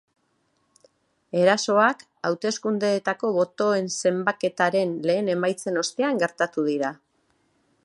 Erasoak 1.41 2.01
hauteskundeetako 2.29 3.31
botoenzenbaketaren 3.37 4.97
lehen 5.11 5.31
emaitzen 5.37 5.81
ostean 5.85 6.25
gertatu 6.25 6.69
dira. 6.73 6.95